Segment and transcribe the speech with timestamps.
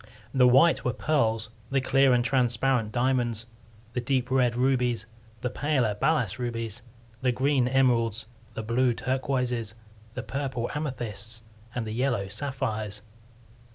[0.33, 3.45] The white were pearls; the clear and transparent, diamonds;
[3.93, 5.05] the deep red, rubies;
[5.41, 6.81] the paler, balas rubies;
[7.21, 8.25] the green, emeralds;
[8.55, 9.75] the blue, turquoises;
[10.15, 11.43] the purple, amethysts;
[11.75, 13.03] and the yellow, sapphires.